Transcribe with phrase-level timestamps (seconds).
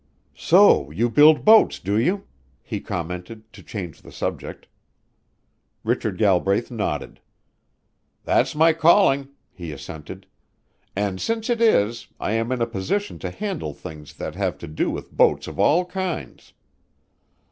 [0.39, 2.25] "So you build boats, do you?"
[2.63, 4.67] he commented to change the subject.
[5.83, 7.19] Richard Galbraith nodded.
[8.23, 10.25] "That's my calling," he assented.
[10.95, 14.67] "And since it is, I am in a position to handle things that have to
[14.67, 16.53] do with boats of all kinds.